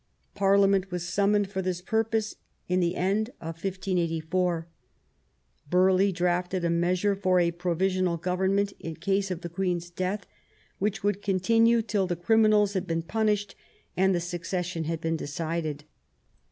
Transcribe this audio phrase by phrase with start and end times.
[0.33, 1.07] Parliament 214 QUEEN ELIZABETH.
[1.07, 2.35] was summoned for this purpose
[2.67, 4.67] in the end of 1584.
[5.69, 10.25] Burghley drafted a measure for a provisional govern ment, in case of the Queen's death,
[10.79, 13.53] which should continue till the criminals had been punished
[13.95, 15.83] and the succession had been decided.